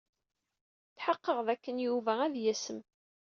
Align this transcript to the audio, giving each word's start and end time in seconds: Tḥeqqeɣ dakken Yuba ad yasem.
Tḥeqqeɣ 0.97 1.39
dakken 1.47 1.77
Yuba 1.85 2.13
ad 2.25 2.35
yasem. 2.43 2.79